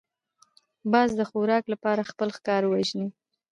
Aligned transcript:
باز 0.91 1.09
د 1.19 1.21
خوراک 1.29 1.63
لپاره 1.73 2.09
خپل 2.11 2.29
ښکار 2.37 2.63
وژني 2.67 3.07